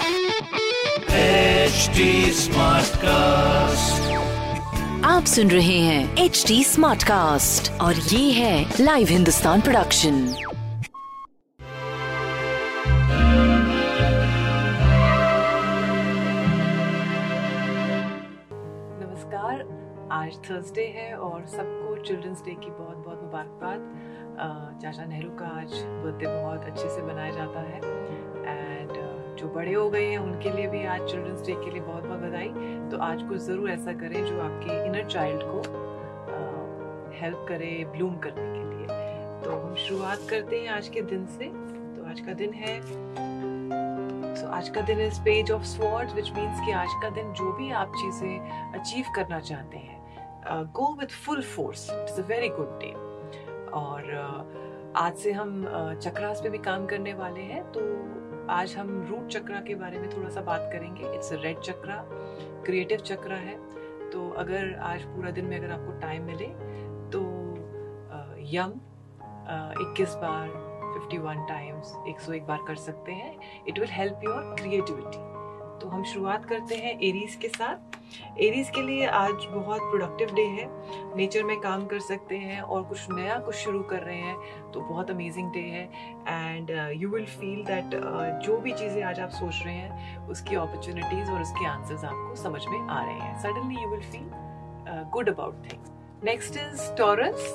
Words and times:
HD 0.00 1.98
Smartcast. 2.36 4.06
आप 5.04 5.24
सुन 5.24 5.50
रहे 5.50 5.78
हैं 5.78 6.16
एच 6.18 6.44
डी 6.48 6.62
स्मार्ट 6.64 7.02
कास्ट 7.02 7.70
और 7.80 7.94
ये 7.94 8.30
है 8.32 8.74
लाइव 8.80 9.08
हिंदुस्तान 9.10 9.60
प्रोडक्शन 9.60 10.14
नमस्कार 19.02 19.56
आज 20.12 20.36
थर्सडे 20.50 20.86
है 20.96 21.14
और 21.16 21.46
सबको 21.46 22.02
चिल्ड्रंस 22.02 22.40
डे 22.40 22.54
की 22.54 22.70
बहुत 22.70 22.96
बहुत 22.96 23.22
मुबारकबाद। 23.22 23.80
चाचा 24.82 25.04
नेहरू 25.04 25.30
का 25.30 25.46
आज 25.60 25.72
बर्थडे 25.84 26.26
बहुत 26.26 26.64
अच्छे 26.64 26.88
से 26.88 27.02
मनाया 27.02 27.30
जाता 27.30 27.60
है। 27.60 27.80
जो 29.40 29.48
बड़े 29.48 29.72
हो 29.72 29.88
गए 29.90 30.04
हैं 30.04 30.18
उनके 30.18 30.50
लिए 30.50 30.66
भी 30.68 30.84
आज 30.86 31.00
चिल्ड्रंस 31.10 31.46
डे 31.46 31.52
के 31.64 31.70
लिए 31.70 31.80
बहुत 31.82 32.04
बहुत 32.04 32.20
बधाई। 32.20 32.48
तो 32.90 32.98
आज 33.02 33.22
कुछ 33.28 33.38
ज़रूर 33.40 33.70
ऐसा 33.70 33.92
करें 34.00 34.24
जो 34.24 34.40
आपके 34.40 34.74
इनर 34.86 35.08
चाइल्ड 35.08 35.42
को 35.44 35.60
हेल्प 37.20 37.44
करे 37.48 37.72
ब्लूम 37.92 38.16
करने 38.18 38.48
के 38.48 38.64
लिए। 38.70 38.86
तो 39.44 39.56
हम 39.58 39.74
शुरुआत 39.86 40.26
करते 40.30 40.60
हैं 40.60 40.68
आज 40.70 40.88
के 40.88 41.02
दिन 41.12 41.26
से। 41.38 41.48
तो 41.94 42.08
आज 42.10 42.20
का 42.20 42.32
दिन 42.34 42.52
है 42.54 42.74
सो 44.36 44.46
आज 44.48 44.68
का 44.68 44.80
दिन 44.82 45.00
is 45.00 45.20
page 45.22 45.50
of 45.50 45.62
sword 45.66 46.10
which 46.14 46.30
means 46.32 46.60
कि 46.66 46.72
आज 46.72 47.00
का 47.02 47.10
दिन 47.14 47.32
जो 47.32 47.52
भी 47.52 47.70
आप 47.80 47.92
चीज़ें 47.96 48.72
अचीव 48.80 49.12
करना 49.16 49.40
चाहते 49.40 49.78
हैं 49.78 50.64
go 50.74 50.94
with 51.00 51.10
full 51.24 51.42
force 51.56 51.88
it's 51.92 52.18
a 52.18 52.26
very 52.28 52.48
good 52.48 52.78
day 52.80 52.92
और 53.80 54.02
uh, 54.20 54.40
आज 54.96 55.16
से 55.16 55.32
हम 55.32 55.50
चक्रास 56.02 56.40
पे 56.42 56.48
भी 56.50 56.58
काम 56.60 56.86
करने 56.86 57.12
वाले 57.14 57.40
हैं 57.50 57.62
तो 57.72 57.80
आज 58.50 58.74
हम 58.76 58.88
रूट 59.08 59.28
चक्रा 59.28 59.60
के 59.60 59.74
बारे 59.74 59.98
में 59.98 60.08
थोड़ा 60.10 60.28
सा 60.28 60.40
बात 60.42 60.68
करेंगे। 60.72 61.14
It's 61.14 61.32
red 61.34 61.60
chakra 61.60 61.96
creative 62.66 62.98
chakra 63.00 63.36
है। 63.36 63.54
तो 64.10 64.28
अगर 64.38 64.74
आज 64.82 65.02
पूरा 65.06 65.30
दिन 65.30 65.44
में 65.44 65.56
अगर 65.58 65.70
आपको 65.70 65.98
टाइम 66.00 66.22
मिले 66.26 66.46
तो 67.12 67.20
यम 68.52 68.72
इक्कीस 69.82 70.14
बार 70.16 70.48
51 70.94 71.46
टाइम्स 71.48 71.92
101 72.08 72.46
बार 72.48 72.64
कर 72.66 72.76
सकते 72.78 73.12
हैं। 73.12 73.64
It 73.68 73.78
will 73.78 73.88
help 73.90 74.20
your 74.24 74.54
creativity 74.60 75.18
तो 75.80 75.88
हम 75.88 76.04
शुरुआत 76.04 76.44
करते 76.44 76.74
हैं 76.76 76.98
एरीज 77.00 77.34
के 77.34 77.48
साथ। 77.48 77.89
एरीज 78.38 78.70
के 78.74 78.82
लिए 78.82 79.06
आज 79.06 79.46
बहुत 79.50 79.80
प्रोडक्टिव 79.80 80.34
डे 80.34 80.42
है। 80.42 80.66
नेचर 81.16 81.42
में 81.42 81.58
काम 81.60 81.86
कर 81.86 82.00
सकते 82.00 82.36
हैं 82.38 82.60
और 82.60 82.82
कुछ 82.82 83.10
नया 83.10 83.38
कुछ 83.38 83.54
शुरू 83.54 83.82
कर 83.82 84.02
रहे 84.02 84.16
हैं 84.16 84.70
तो 84.72 84.80
बहुत 84.80 85.10
अमेजिंग 85.10 85.52
डे 85.52 85.60
है। 85.60 85.84
And 86.28 86.70
you 87.02 87.08
will 87.08 87.26
feel 87.26 87.64
that 87.64 87.94
जो 88.44 88.56
भी 88.58 88.72
चीज़ें 88.72 89.02
आज 89.02 89.20
आप 89.20 89.30
सोच 89.30 89.62
रहे 89.64 89.74
हैं, 89.74 90.28
उसकी 90.28 90.56
अपॉर्चुनिटीज़ 90.56 91.30
और 91.30 91.40
उसके 91.42 91.66
आंसर्स 91.66 92.04
आपको 92.04 92.34
समझ 92.42 92.66
में 92.66 92.78
आ 92.80 93.02
रहे 93.04 93.14
हैं। 93.14 93.38
Suddenly 93.42 93.82
you 93.82 93.88
will 93.88 94.02
feel 94.02 94.30
good 95.12 95.28
about 95.28 95.64
things 95.64 95.90
next 96.24 96.56
is 96.58 96.92
Taurus 96.96 97.52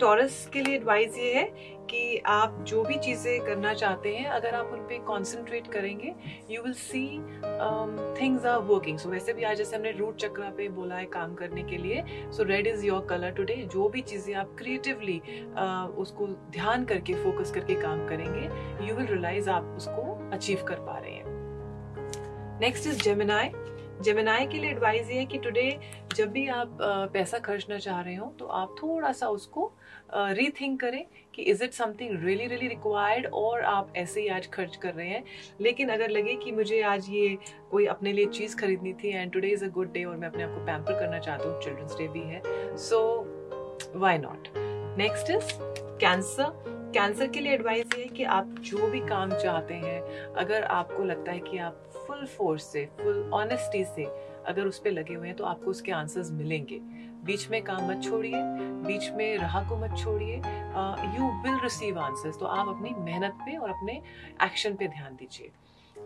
Taurus 0.00 0.48
के 0.52 0.62
लिए 0.62 0.74
एडवाइस 0.76 1.18
ये 1.18 1.32
है 1.34 1.44
कि 1.90 2.18
आप 2.26 2.56
जो 2.68 2.82
भी 2.84 2.98
चीज़ें 2.98 3.44
करना 3.44 3.72
चाहते 3.74 4.14
हैं 4.16 4.26
अगर 4.28 4.54
आप 4.54 4.70
उन 4.72 4.80
पर 4.80 4.98
कॉन्सेंट्रेट 5.04 5.66
करेंगे 5.66 6.14
you 6.50 6.62
will 6.62 6.72
see 6.72 7.04
things 8.20 8.44
are 8.46 8.58
working 8.62 8.98
so 8.98 9.08
वैसे 9.10 9.32
भी 9.32 9.44
आज 9.44 9.56
जैसे 9.56 9.76
हमने 9.76 9.90
रूट 9.90 10.16
चक्रा 10.16 10.50
पे 10.56 10.68
बोला 10.68 10.96
है 10.96 11.06
काम 11.06 11.34
करने 11.34 11.62
के 11.62 11.76
लिए 11.76 12.04
so 12.36 12.42
red 12.42 12.66
is 12.66 12.84
your 12.86 13.06
colour 13.10 13.30
today 13.30 13.56
जो 13.72 13.88
भी 13.88 14.00
चीज़ें 14.02 14.34
आप 14.34 14.54
क्रिएटिवली 14.58 15.18
uh, 15.18 15.98
उसको 15.98 16.26
ध्यान 16.50 16.84
करके 16.84 17.14
फोकस 17.14 17.50
करके 17.54 17.74
काम 17.80 18.06
करेंगे 18.08 18.86
यू 18.88 18.94
विल 18.94 19.06
रियलाइज़ 19.06 19.50
आप 19.50 19.74
उसको 19.76 20.30
अचीव 20.32 20.64
कर 20.68 20.84
पा 20.86 20.98
रहे 20.98 21.12
हैं. 21.12 21.36
नेक्स्ट 22.60 22.86
इज़ 22.86 23.02
जेमिनाई 23.02 23.50
जेमिनाई 24.02 24.46
के 24.46 24.58
लिए 24.58 24.70
एडवाइस 24.70 25.10
ये 25.10 25.18
है 25.18 25.24
कि 25.26 25.38
टुडे 25.38 25.78
जब 26.14 26.30
भी 26.32 26.46
आप 26.48 26.72
uh, 26.72 27.12
पैसा 27.12 27.38
खर्चना 27.38 27.78
चाह 27.78 28.00
रहे 28.00 28.14
हो 28.14 28.32
तो 28.38 28.46
आप 28.46 28.74
थोड़ा 28.82 29.12
सा 29.12 29.28
उसको 29.28 29.72
रीथिंक 30.14 30.80
करें 30.80 31.04
कि 31.34 31.42
is 31.42 31.64
it 31.64 31.72
something 31.72 32.24
really 32.24 32.46
really 32.46 32.68
required 32.68 33.26
और 33.26 33.62
आप 33.62 33.92
ऐसे 33.96 34.20
ही 34.20 34.28
आज 34.28 34.46
खर्च 34.50 34.76
कर 34.76 34.94
रहे 34.94 35.08
हैं। 35.08 35.24
लेकिन 35.60 35.88
अगर 35.88 36.10
लगे 36.10 36.34
कि 36.34 36.52
मुझे 36.52 36.82
आज 36.82 37.06
ये 37.10 37.38
कोई 37.70 37.86
अपने 37.86 38.12
लिए 38.12 38.26
चीज़ 38.26 38.56
खरीदनी 38.56 38.92
थी 38.92 39.08
and 39.08 39.32
today 39.32 39.48
is 39.48 39.64
a 39.64 39.68
good 39.68 39.92
day 39.92 40.04
और 40.04 40.16
मैं 40.16 40.28
अपने 40.28 40.42
आप 40.42 40.50
को 40.50 40.64
पैम्पर 40.64 40.98
करना 41.00 41.18
चाहता 41.18 41.48
हूँ 41.48 41.60
चिल्ड्रंस 41.62 41.96
डे 41.98 42.08
भी 42.08 42.20
है 42.20 42.42
so 42.76 43.00
why 43.96 44.18
not 44.18 44.48
next 44.98 45.30
is 45.30 45.52
Cancer 46.00 46.77
Cancer 46.94 47.26
के 47.26 47.40
लिए 47.40 47.52
एडवाइस 47.52 47.86
ये 47.96 48.02
है 48.02 48.08
कि 48.08 48.24
आप 48.24 48.54
जो 48.60 48.86
भी 48.90 49.00
काम 49.00 49.32
चाहते 49.32 49.74
हैं, 49.74 50.00
अगर 50.34 50.64
आपको 50.64 51.04
लगता 51.04 51.32
है 51.32 51.38
कि 51.40 51.58
आप 51.58 51.82
फुल 52.06 52.24
फोर्स 52.26 52.64
से 52.72 52.84
फुल 53.00 53.30
ऑनेस्टी 53.34 53.84
से 53.84 54.04
अगर 54.46 54.66
उस 54.66 54.78
पर 54.78 54.90
लगे 54.90 55.14
हुए 55.14 55.26
हैं 55.28 55.36
तो 55.36 55.44
आपको 55.44 55.70
उसके 55.70 55.92
आंसर्स 55.92 56.30
मिलेंगे। 56.32 56.78
बीच 57.24 57.48
में 57.50 57.62
काम 57.62 57.90
मत 57.90 58.02
छोड़िए, 58.02 58.40
बीच 58.86 59.10
में 59.10 59.38
राह 59.38 59.68
को 59.68 59.76
मत 59.76 59.96
छोड़िए। 59.98 60.36
यू 61.16 61.30
विल 61.42 61.58
रिसीव 61.62 61.98
आंसर्स 61.98 62.38
तो 62.38 62.46
आप 62.46 62.68
अपनी 62.68 62.94
मेहनत 62.98 63.38
पे 63.46 63.56
और 63.56 63.70
अपने 63.70 64.00
एक्शन 64.42 64.74
पे 64.74 64.88
ध्यान 64.88 65.16
दीजिए। 65.16 65.50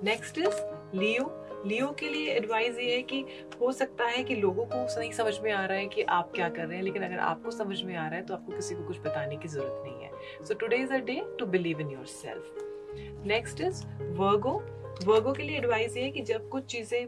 नेक्स्ट 0.04 0.38
इज़ 0.38 0.60
लियो 0.96 1.30
लियो 1.66 1.86
के 1.98 2.08
लिए 2.08 2.32
एडवाइस 2.34 2.78
ये 2.78 2.94
है 2.94 3.02
कि 3.02 3.24
हो 3.60 3.70
सकता 3.72 4.04
है 4.04 4.22
कि 4.24 4.34
लोगों 4.36 4.64
को 4.66 4.76
नहीं 4.98 5.10
समझ 5.12 5.38
में 5.40 5.50
आ 5.52 5.64
रहा 5.64 5.78
है 5.78 5.86
कि 5.86 6.02
आप 6.02 6.32
क्या 6.34 6.48
कर 6.48 6.66
रहे 6.66 6.76
हैं, 6.76 6.84
लेकिन 6.84 7.02
अगर 7.02 7.18
आपको 7.20 7.50
समझ 7.50 7.82
में 7.82 7.94
आ 7.96 8.06
रहा 8.06 8.16
है 8.16 8.24
तो 8.26 8.34
आपको 8.34 8.52
किसी 8.52 8.74
को 8.74 8.86
कुछ 8.86 8.98
बताने 9.00 9.36
की 9.36 9.48
ज़रूरत 9.48 9.82
नहीं 9.84 10.04
है। 10.04 10.44
So 10.44 10.54
today 10.54 10.76
is 10.76 10.92
a 10.92 10.98
day 11.00 11.22
to 11.38 11.46
believe 11.46 11.80
in 11.80 11.90
yourself 12.06 13.24
next 13.26 13.60
is 13.60 13.84
Virgo 14.18 14.62
Virgo 15.06 15.32
के 15.32 15.42
लिए 15.42 15.56
एडवाइस 15.58 15.96
ये 15.96 16.02
है 16.02 16.10
कि 16.10 16.22
जब 16.22 16.48
कुछ 16.48 16.64
चीज़ें 16.72 17.06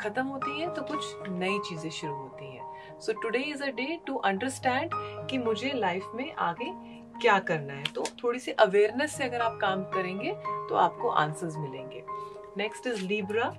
खत्म 0.00 0.22
होती 0.26 0.60
हैं 0.60 0.72
तो 0.74 0.82
कुछ 0.84 1.28
नई 1.28 1.58
चीज़ें 1.68 1.90
शुरू 1.90 2.14
होती 2.14 2.46
हैं। 2.46 2.98
So 3.00 3.12
today 3.22 3.38
is 3.50 3.62
a 3.62 3.66
day 3.72 3.98
to 4.06 4.14
understand 4.30 4.90
कि 5.30 5.38
मुझे 5.38 5.72
लाइफ 5.74 6.10
में 6.14 6.32
आगे 6.32 6.70
क्या 7.22 7.38
करना 7.40 7.72
है? 7.72 7.84
तो 7.84 8.04
थोड़ी 8.22 8.38
सी 8.38 8.52
अवेयरनेस 8.60 9.16
से 9.16 9.24
अगर 9.24 9.40
आप 9.40 9.58
काम 9.60 9.82
करेंगे 9.90 10.32
तो 10.68 10.74
आपको 10.76 11.08
आंसर्स 11.08 11.56
मिलेंगे। 11.58 12.04
नेक्स्ट 12.56 12.86
इज़ 12.86 13.04
लिब्रा 13.04 13.52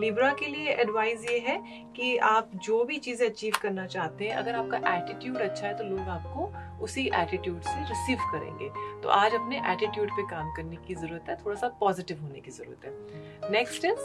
लिब्रा 0.00 0.32
के 0.34 0.46
लिए 0.46 0.72
एडवाइस 0.72 1.24
ये 1.24 1.38
है 1.38 1.56
कि 1.96 2.16
आप 2.18 2.50
जो 2.56 2.82
भी 2.84 2.96
चीज़ें 2.98 3.26
अचीव 3.28 3.54
करना 3.62 3.86
चाहते 3.86 4.28
हैं, 4.28 4.34
अगर 4.34 4.54
आपका 4.54 4.78
एटीट्यूड 4.88 5.36
अच्छा 5.38 5.66
है 5.66 5.76
तो 5.78 5.84
लोग 5.84 6.08
आपको 6.08 6.46
उसी 6.84 7.06
एटीट्यूड 7.14 7.60
से 7.62 7.80
रिसीव 7.88 8.18
करेंगे। 8.32 8.68
तो 9.02 9.08
आज 9.08 9.34
अपने 9.34 9.60
एटीट्यूड 9.72 10.10
पे 10.10 10.22
काम 10.30 10.52
करने 10.56 10.76
की 10.76 10.94
ज़रूरत 10.94 11.28
है 11.28 11.36
थोड़ा 11.36 11.56
सा 11.56 11.68
पॉजिटिव 11.80 12.22
होने 12.22 12.40
की 12.40 12.50
ज़रूरत 12.50 12.84
है। 12.84 13.50
नेक्स्ट 13.52 13.84
इज़ 13.84 14.00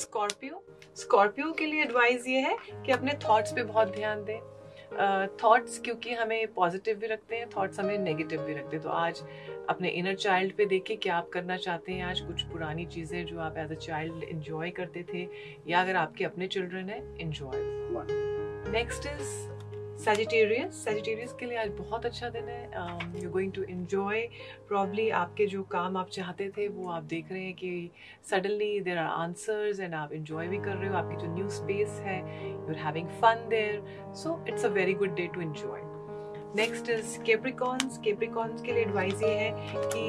स्कॉर्पियो 0.00 0.62
स्कॉर्पियो 0.96 1.52
के 1.52 1.66
लिए 1.66 1.82
एडवाइस 1.82 2.28
ये 2.28 2.40
है 2.40 2.56
कि 2.86 2.92
अपने 2.92 3.18
थॉट्स 3.24 3.52
पे 3.52 3.62
बहुत 3.64 3.94
ध्यान 3.96 4.24
दें। 4.24 4.38
थॉट्स 5.44 5.78
uh, 5.78 5.84
क्योंकि 5.84 6.12
हमें 6.14 6.52
पॉजिटिव 6.52 6.96
भी 6.96 7.06
रखते 7.06 7.36
हैं 7.36 7.48
थॉट्स 7.56 7.80
हमें 7.80 7.98
नेगेटिव 7.98 8.42
भी 8.42 8.54
रखते 8.54 8.76
हैं। 8.76 8.82
तो 8.84 8.90
आज 8.90 9.22
अपने 9.68 9.88
इनर 9.88 10.14
चाइल्ड 10.14 10.52
पे 10.52 10.66
देखिए 10.66 10.96
क्या 10.96 11.16
आप 11.16 11.28
करना 11.28 11.56
चाहते 11.56 11.92
हैं। 11.92 12.04
आज 12.04 12.20
कुछ 12.20 12.42
पुरानी 12.42 12.86
चीज़ें 12.86 13.24
जो 13.26 13.38
आप 13.38 13.58
एज 13.58 13.72
अ 13.72 13.74
चाइल्ड 13.74 14.24
इन्जॉय 14.24 14.70
करते 14.70 15.04
थे 15.12 15.28
या 15.68 15.80
अगर 15.80 15.96
आपके 15.96 16.24
अपने 16.24 16.46
चिल्ड्रन 16.46 16.88
हैं 16.88 17.16
enjoy 17.16 17.58
next 18.72 19.06
is 19.06 19.53
Sagittarius 19.98 20.84
Sagittarius 20.84 21.32
के 21.40 21.46
लिए 21.46 21.58
आज 21.58 21.68
बहुत 21.78 22.06
अच्छा 22.06 22.28
दिन 22.28 22.48
है। 22.48 23.22
You 23.22 23.30
going 23.30 23.52
to 23.52 23.62
enjoy 23.62 24.20
probably 24.68 25.08
आपके 25.18 25.46
जो 25.46 25.62
काम 25.72 25.96
आप 25.96 26.08
चाहते 26.12 26.48
थे 26.56 26.66
वो 26.68 26.88
आप 26.90 27.02
देख 27.12 27.30
रहे 27.32 27.42
हैं 27.42 27.54
कि 27.54 27.90
suddenly 28.30 28.80
there 28.80 28.98
are 28.98 29.06
answers 29.22 29.80
and 29.80 29.94
आप 29.94 30.12
इन्जॉय 30.12 30.48
भी 30.48 30.58
कर 30.58 30.76
रहे 30.76 30.88
हो। 30.88 30.96
आपकी 30.96 31.16
जो 31.16 31.34
न्यू 31.34 31.48
स्पेस 31.48 32.00
है 32.04 32.18
you 32.42 32.68
are 32.68 32.78
having 32.84 33.08
fun 33.22 33.46
there 33.50 34.12
so 34.22 34.44
it's 34.48 34.64
a 34.64 34.68
very 34.68 34.94
good 34.94 35.14
day 35.14 35.26
to 35.34 35.40
enjoy 35.40 35.80
next 36.56 36.90
is 36.90 37.18
Capricorns 37.22 37.98
Capricorns 38.04 38.62
के 38.62 38.72
लिए 38.72 38.82
एडवाइस 38.82 39.22
ये 39.22 39.34
है 39.34 39.50
कि 39.74 40.04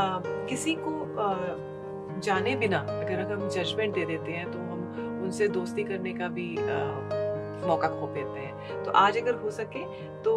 uh, 0.00 0.48
किसी 0.48 0.74
को 0.78 0.92
uh, 1.24 2.22
जाने 2.24 2.56
बिना 2.56 2.78
अगर 2.78 3.20
हम 3.32 3.48
जजमेंट 3.48 3.94
दे 3.94 4.04
देते 4.06 4.32
हैं 4.32 4.50
तो 4.52 4.58
हम 4.58 5.22
उनसे 5.22 5.48
दोस्ती 5.48 5.84
करने 5.84 6.12
का 6.12 6.28
भी 6.28 6.54
uh, 6.56 7.27
मौका 7.66 7.88
खो 7.90 8.06
देते 8.06 8.40
हैं। 8.40 8.82
तो 8.84 8.90
आज 8.96 9.18
अगर 9.18 9.34
हो 9.34 9.50
सके 9.50 9.84
तो 10.22 10.36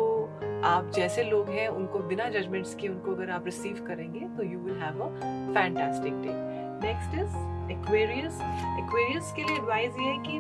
आप 0.65 0.91
जैसे 0.95 1.23
लोग 1.23 1.49
हैं, 1.49 1.67
उनको 1.67 1.99
बिना 1.99 2.29
जजमेंट्स 2.29 2.75
के 2.75 2.87
उनको 2.87 3.15
अगर 3.15 3.29
आप 3.31 3.45
रिसीव 3.45 3.83
करेंगे 3.87 4.19
तो 4.37 4.43
you 4.43 4.59
will 4.59 4.81
have 4.81 5.01
a 5.01 5.07
fantastic 5.53 6.21
day 6.21 6.33
next 6.83 7.15
is 7.15 7.35
Aquarius 7.71 8.39
Aquarius 8.79 9.31
के 9.35 9.43
लिए 9.43 9.55
एडवाइस 9.55 9.97
ये 9.99 10.07
है 10.07 10.17
कि 10.19 10.39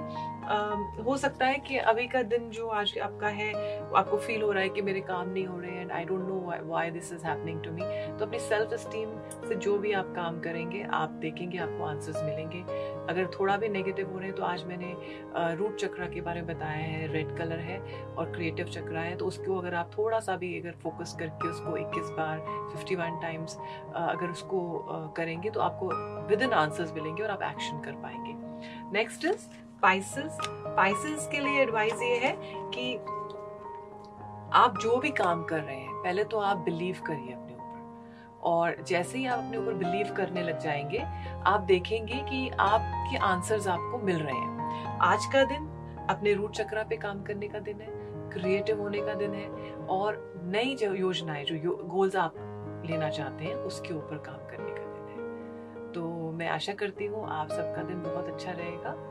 हो 1.05 1.15
सकता 1.17 1.45
है 1.45 1.57
कि 1.59 1.77
अभी 1.77 2.07
का 2.07 2.21
दिन 2.23 2.49
जो 2.49 2.67
आज 2.69 2.97
आपका 2.99 3.27
है, 3.29 3.53
आपको 3.95 4.17
फील 4.17 4.41
हो 4.41 4.51
रहा 4.51 4.63
है 4.63 4.69
कि 4.69 4.81
मेरे 4.81 5.01
काम 5.01 5.29
नहीं 5.29 5.45
हो 5.47 5.59
रहे 5.59 5.71
हैं 5.71 5.81
and 5.81 5.91
I 5.91 6.05
don't 6.05 6.27
know 6.27 6.39
why 6.67 6.91
this 6.91 7.11
is 7.13 7.25
happening 7.25 7.61
to 7.63 7.71
me 7.71 7.81
तो 8.19 8.25
अपनी 8.25 8.39
सेल्फ 8.39 8.73
स्टीम 8.81 9.09
से 9.47 9.55
जो 9.55 9.77
भी 9.77 9.91
आप 9.93 10.13
काम 10.15 10.39
करेंगे, 10.41 10.81
आप 10.83 11.09
देखेंगे, 11.21 11.57
आपको 11.57 11.85
आंसर्स 11.85 12.23
मिलेंगे। 12.23 12.61
अगर 13.09 13.29
थोड़ा 13.39 13.57
भी 13.57 13.69
नेगेटिव 13.69 14.11
हो 14.11 14.17
रहे 14.17 14.27
हैं 14.27 14.35
तो 14.35 14.43
आज 14.43 14.63
मैंने 14.65 15.55
रूट 15.55 15.75
चक्रा 15.75 16.07
के 16.07 16.21
बारे 16.21 16.41
में 16.41 16.55
बताया 16.55 16.83
है 16.87 17.07
रेड 17.13 17.35
कलर 17.37 17.59
है 17.59 17.79
और 18.07 18.31
क्रिएटिव 18.33 18.69
चक्रा 18.69 19.01
है। 19.01 19.15
तो 19.15 19.25
उसको 19.25 19.57
अगर 19.59 19.73
आप 19.75 19.91
थोड़ा 19.97 20.19
सा 20.19 20.35
भी 20.35 20.59
अगर 20.59 20.75
फोकस 20.83 21.15
करके 21.19 21.49
उसको 21.49 21.77
21 21.77 22.11
बार 22.17 22.45
51 22.75 23.21
टाइम्स 23.21 23.57
अगर 23.95 24.29
उसको 24.29 24.61
करेंगे 25.17 25.49
तो 25.49 25.59
आपको 25.61 25.89
विद 26.27 26.41
इन 26.41 26.53
आंसर्स 26.55 26.93
मिलेंगे 26.93 27.23
और 27.23 27.29
आप 27.29 27.43
एक्शन 27.51 27.81
कर 27.85 28.01
पाएँगे। 28.03 28.39
नेक्स्ट 28.91 29.25
इज़ 29.25 29.47
स्पाइसेस 29.81 30.31
स्पाइसेस 30.41 31.27
के 31.31 31.39
लिए 31.39 31.61
एडवाइस 31.61 31.93
ये 31.93 32.17
है 32.17 32.35
कि 32.43 32.95
आप 34.53 34.77
जो 34.81 34.97
भी 34.97 35.09
काम 35.09 35.43
कर 35.43 35.59
रहे 35.59 35.75
हैं, 35.75 35.93
पहले 35.93 36.23
तो 36.23 36.39
आप 36.39 36.57
बिलीव 36.57 36.97
करिए 37.07 37.33
अपने 37.33 37.53
ऊपर। 37.53 38.39
और 38.43 38.83
जैसे 38.87 39.17
ही 39.17 39.25
आप 39.25 39.39
अपने 39.39 39.57
ऊपर 39.57 39.73
बिलीव 39.73 40.13
करने 40.15 40.43
लग 40.43 40.59
जाएँगे, 40.59 40.97
आप 41.45 41.61
देखेंगे 41.61 42.13
कि 42.13 42.49
आपके 42.49 43.17
आंसर्स 43.17 43.67
आपको 43.67 43.97
मिल 43.97 44.19
रहे 44.19 44.35
हैं। 44.35 44.99
आज 45.01 45.25
का 45.25 45.43
दिन 45.43 45.67
अपने 46.09 46.33
रूट 46.33 46.51
चक्रा 46.51 46.83
पे 46.83 46.97
काम 46.97 47.23
करने 47.23 47.47
का 47.47 47.59
दिन 47.59 47.81
है 47.81 47.87
क्रिएटिव 48.29 48.81
होने 48.81 49.01
का 49.01 49.13
दिन 49.13 49.33
है, 49.33 49.75
और 49.75 50.41
नई 50.43 50.75
जो 50.75 50.93
योजनाएँ, 50.93 51.45
जो 51.45 51.77
गोल्स 51.83 52.15
आप 52.15 52.33
लेना 52.89 53.09
चाहते 53.09 53.45
हैं, 53.45 53.55
उसके 53.55 53.93
ऊपर 53.93 54.17
काम 54.17 54.47
करने 54.47 54.71
का 54.71 54.93
दिन 54.93 55.09
है। 55.09 55.91
तो 55.91 56.31
मैं 56.31 56.49
आशा 56.49 56.73
करती 56.73 57.05
हूँ 57.05 57.29
आप 57.29 57.49
सबका 57.49 57.83
दिन 57.83 58.03
बहुत 58.03 58.27
अच्छा 58.27 58.51
रहेगा। 58.51 59.10